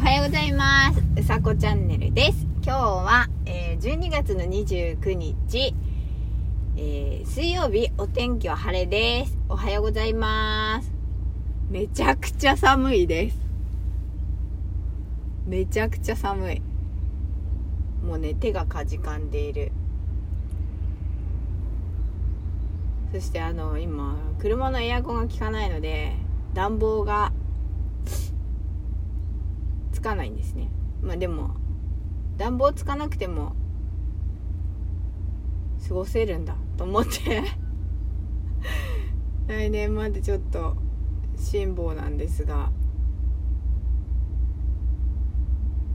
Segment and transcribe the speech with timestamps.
[0.00, 1.02] はようございます。
[1.16, 2.46] うさこチャンネルです。
[2.64, 5.74] 今日は、えー、12月の29日、
[6.76, 9.36] えー、水曜日お天気は晴れです。
[9.48, 10.92] おはようございます。
[11.68, 13.38] めちゃくちゃ寒いです。
[15.46, 16.62] めちゃくちゃ寒い。
[18.06, 19.72] もうね手がかじかんでいる。
[23.12, 26.12] そしてあの今車のエアコンが効かないので
[26.54, 27.32] 暖房が
[29.98, 30.70] つかないんですね。
[31.02, 31.56] まあでも
[32.36, 33.56] 暖房つかなくても
[35.88, 37.42] 過ごせるんだと思って。
[39.48, 40.76] 来年までちょっと
[41.36, 42.70] 辛抱なんですが。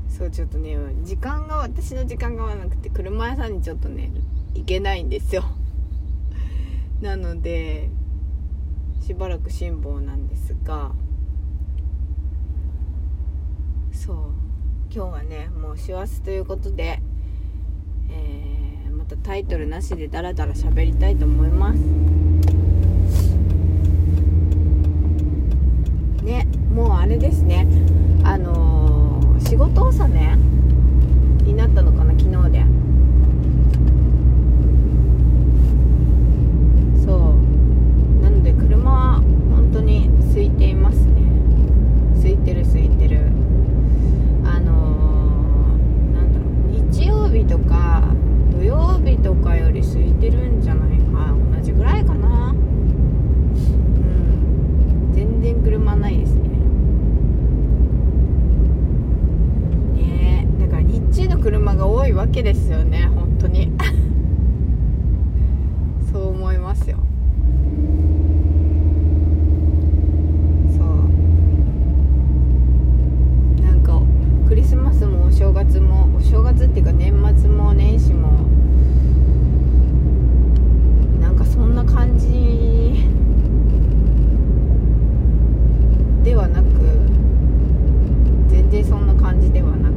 [0.10, 4.12] そうちょっとね時間が私の時間が合わなくて車屋さんにちょっとね
[4.54, 5.44] 行けないんですよ。
[7.02, 7.90] なので
[9.00, 10.92] しばらく辛抱なんですが。
[14.06, 14.18] そう。
[14.94, 17.00] 今日はねもう師走ということで、
[18.10, 21.78] えー、またタイトルなしでダラダラ喋りたいと思います。
[26.22, 27.66] ねもうあれですね。
[28.26, 30.36] あのー、仕事納め
[31.46, 32.66] ねなったのかな昨日で
[62.12, 63.72] わけですよね本当に。
[66.12, 66.98] そう思いますよ
[70.76, 70.88] そう
[73.64, 74.02] なんか
[74.48, 78.48] クリスマスもお正月もお正月っていうか年末も年始も
[81.20, 82.28] なんかそんな感じ
[86.24, 86.68] ではなく
[88.50, 89.94] 全然そんな感じではなく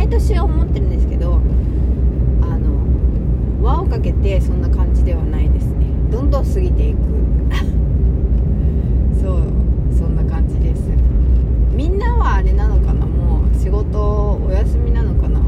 [0.00, 1.40] 毎年思ってるんですけど
[2.40, 2.70] あの
[3.62, 5.90] 輪をかけてそんな感じではないですね。
[6.10, 6.98] どんどん過ぎていく
[9.20, 9.42] そう
[9.96, 10.82] そんな感じです
[11.72, 15.38] みんなはあれなのかなもう仕事お休みなのかな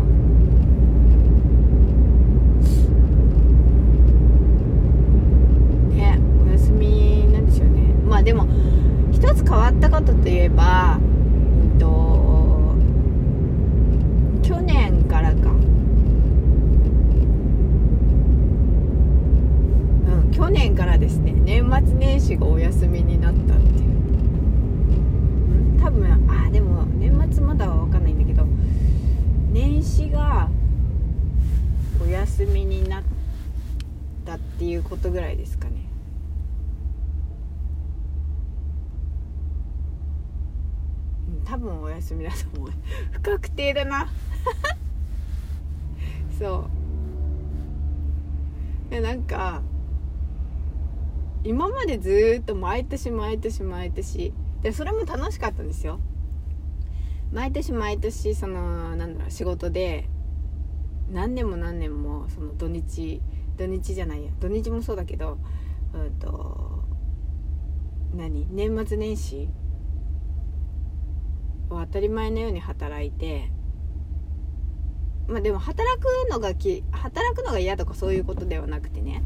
[5.90, 8.46] ねお休みなんでしょうねまあでも
[9.10, 11.00] 一つ変わったことといえば
[21.86, 23.92] 末年始がお休みになったっていう
[25.80, 28.46] 多分あでも年末まだは分かんないんだけど
[29.50, 30.48] 年始が
[32.04, 33.02] お休みになっ
[34.24, 35.84] たっていうことぐらいですかね。
[41.44, 42.70] 多分お休みだと思う。
[43.12, 44.08] 不確定だな。
[46.38, 46.70] そ
[48.90, 49.00] う。
[49.00, 49.62] なんか
[51.44, 54.32] 今までずっと毎年毎年毎年。
[54.62, 56.00] でそれも楽しかったんですよ。
[57.30, 60.08] 毎年毎年そのなんだろう仕事で
[61.10, 63.20] 何年も何年もその土日
[63.56, 65.38] 土日じゃないや土日もそうだけど
[65.94, 66.84] うんと
[68.14, 69.48] 何年末年始
[71.68, 73.50] は当たり前のように働いて
[75.28, 79.22] まあでも働くのがき働くのが嫌とかそういうことではなくてね。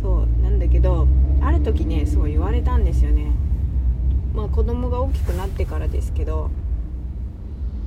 [0.00, 1.08] そうなんだけど
[1.42, 3.32] ある時ねそう言われたんですよね。
[4.34, 6.50] まあ子供が大きくなってからですけど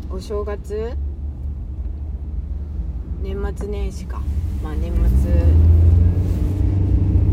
[0.10, 0.98] お正月
[3.24, 4.22] 年末年始か。
[4.62, 5.02] まあ年末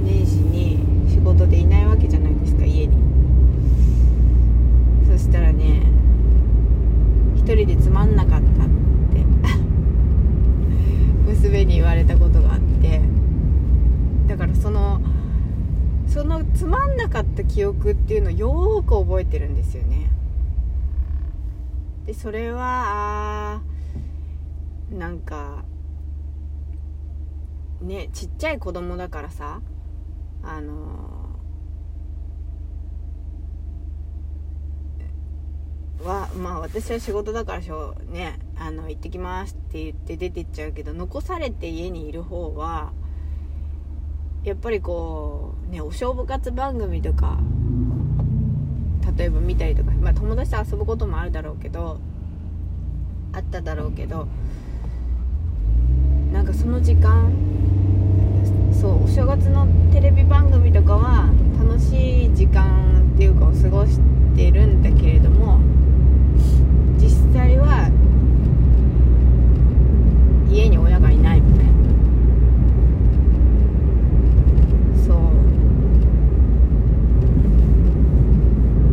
[0.04, 0.78] 年始に
[1.10, 2.96] 仕事でいないわけじゃないですか家に。
[5.08, 5.82] そしたらね
[7.34, 8.50] 一人でつまんなかったって。
[11.26, 13.00] 娘に言われたことがあって。
[14.28, 15.00] だからその
[16.06, 20.08] そのつまんなかった記憶っていうのをよーく覚えてるんですよね。
[22.06, 23.60] でそれは
[24.96, 25.64] なんか
[27.80, 29.60] ねちっちゃい子供だからさ
[30.42, 31.20] あの
[36.04, 42.92] はまあ私は仕事だからしょうねあの行ってきますって言って出てっちゃうけど残されて家にいる方は
[44.44, 47.38] やっぱりこうねお正月番組とか
[49.16, 51.98] 例えば見たりとか、まあ、友達と遊ぶこともあるだろうけど
[53.32, 54.26] あっただろうけど
[56.32, 57.30] なんかその時間
[58.72, 61.28] そうお正月のテレビ番組とかは
[61.58, 64.00] 楽しい時間っていうかを過ごし
[64.34, 65.60] てるんだけれども
[66.98, 67.90] 実際は
[70.50, 71.72] 家に親がいないみたいな
[75.04, 75.16] そう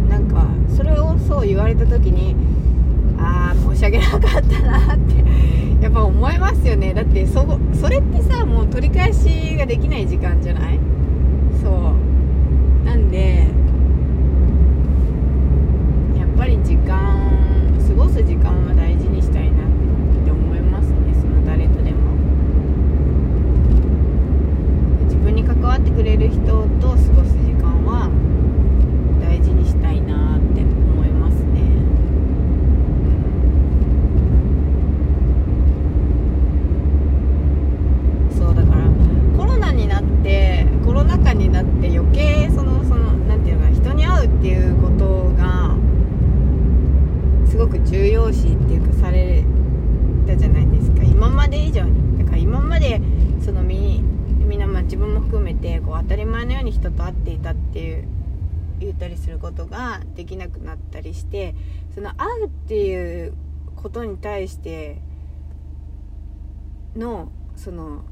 [0.09, 0.45] なんか
[0.75, 2.35] それをそう言われた時に
[3.19, 5.23] ああ申し訳なかったなって
[5.81, 7.45] やっぱ思いますよねだってそ
[7.79, 10.79] それってさもう取り返しができない時間じゃない？
[11.61, 12.85] そう。
[12.85, 13.47] なんで
[16.17, 17.15] やっぱり時間
[17.87, 19.67] 過ごす時間は大事にしたいなっ
[20.25, 21.13] て思いますね。
[21.21, 22.17] その誰とでも。
[25.05, 28.09] 自分に関わってくれる人と過ごす時間は
[29.21, 31.61] 大事にしたいなって思いますね
[38.37, 38.83] そうだから
[39.37, 45.75] コロナになってコロナ禍になって余計そのそのなんていうのかな人に会うっていうことが
[47.49, 49.43] すごく重要視っていうかされ
[50.25, 51.03] たじゃないですか。
[51.03, 52.19] 今まで以上に。
[52.19, 52.99] だから今まで
[53.43, 54.01] そのみ
[54.47, 58.07] みんなまあ自分も含めてこう当たり前のように人と会っていたっていう
[58.79, 61.55] 言ったりすることができなくなったりして
[61.93, 63.33] その会うっていう
[63.75, 65.01] ことに対して
[66.95, 68.03] のその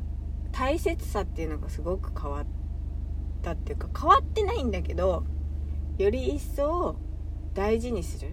[0.52, 2.46] 大切さっていうのがすごく変わっ
[3.46, 5.24] たっていうか変わってないんだけど
[6.00, 6.96] より一層
[7.54, 8.32] 大事にする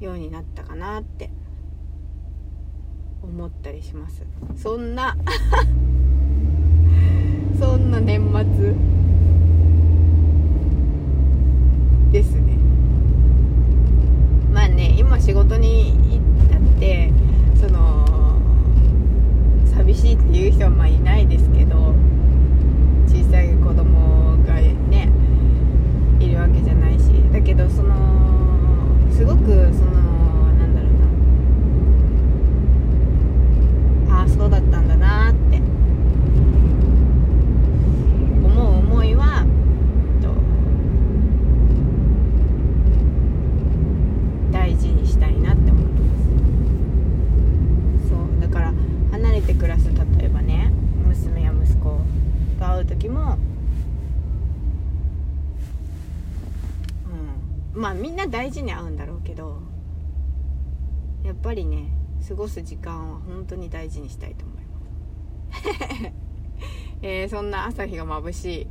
[0.00, 1.30] ようになったかなって
[3.22, 4.24] 思ったりします。
[4.56, 5.16] そんな
[7.58, 8.42] そんな年末
[12.10, 12.58] ですね
[14.52, 16.20] まあね今仕事に
[16.50, 17.12] なって
[17.54, 18.40] その
[19.72, 21.94] 寂しいっていう人はまあいないですけど
[23.12, 25.10] 小さい子供がね
[26.18, 27.94] いるわけじゃないしだけどその
[29.10, 30.92] すごくそのなんだろう
[34.08, 35.60] なああそうだったんだなって
[38.46, 39.50] 思う思いは、うん
[40.22, 40.32] と、
[44.56, 46.18] 大事にしたいなって思ってま
[48.04, 48.72] すそうだから
[49.10, 50.72] 離れて暮らす例えばね
[51.06, 52.00] 娘や息子
[52.62, 53.38] と会う時も
[57.06, 59.62] うんまあみんな大事に会うんだろうけど
[61.24, 61.88] やっぱりね
[62.26, 66.12] 過ごす時間は本当に大事にしたいと思います、
[67.02, 68.66] えーそんな朝日が眩しい、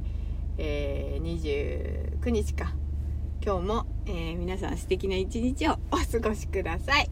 [0.58, 2.74] えー29日か
[3.44, 7.10] 今日も、えー皆さん素敵な一日をお過ごしください。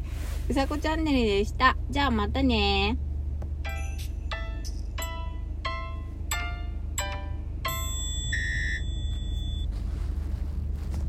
[0.50, 1.76] うさこチャンネルでした。
[1.90, 2.98] じゃあまたね